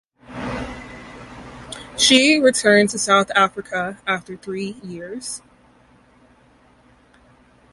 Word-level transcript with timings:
She 1.95 2.39
returned 2.39 2.89
to 2.89 2.97
South 2.97 3.29
Africa 3.35 3.99
after 4.07 4.35
three 4.35 4.71
years. 4.81 5.43